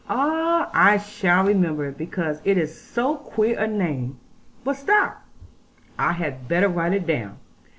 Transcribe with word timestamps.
Ah, 0.09 0.71
I 0.73 0.97
shall 0.97 1.43
remember 1.43 1.85
it; 1.85 1.95
because 1.95 2.41
it 2.43 2.57
is 2.57 2.73
so 2.81 3.17
queer 3.17 3.59
a 3.59 3.67
name. 3.67 4.19
But 4.63 4.77
stop, 4.77 5.21
I 5.99 6.13
had 6.13 6.47
better 6.47 6.69
write 6.69 6.93
it 6.93 7.05
down. 7.05 7.37